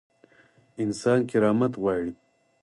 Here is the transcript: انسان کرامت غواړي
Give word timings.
انسان 0.83 1.19
کرامت 1.31 1.71
غواړي 1.83 2.11